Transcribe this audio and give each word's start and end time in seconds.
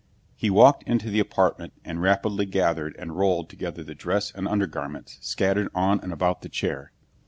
He 0.35 0.49
walked 0.49 0.81
into 0.89 1.11
the 1.11 1.19
apartment 1.19 1.73
and 1.85 2.01
rapidly 2.01 2.47
gathered 2.47 2.95
and 2.97 3.15
rolled 3.15 3.49
together 3.49 3.83
the 3.83 3.93
dress 3.93 4.31
and 4.31 4.47
undergarments 4.47 5.19
scattered 5.21 5.69
on 5.75 5.99
and 5.99 6.11
about 6.11 6.41
the 6.41 6.49
chair. 6.49 6.91